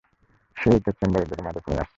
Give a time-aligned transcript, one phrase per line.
[0.57, 1.89] সে ইটের চেম্বারে দিকে মাদক নিয়ে আসছে।